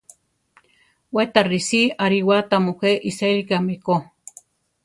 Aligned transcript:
We 1.15 1.23
ta 1.33 1.41
risí 1.49 1.81
ariwa 2.05 2.37
tamujé 2.49 2.91
isélikame 3.09 3.75
ko. 3.85 3.95